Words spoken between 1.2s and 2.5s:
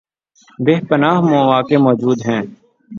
مواقع موجود ہیں